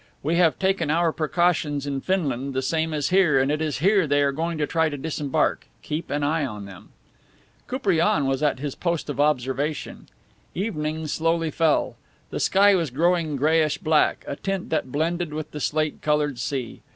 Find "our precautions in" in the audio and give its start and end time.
0.89-2.01